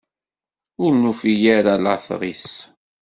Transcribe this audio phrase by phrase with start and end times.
[0.83, 2.49] Ur nufi ara later-is.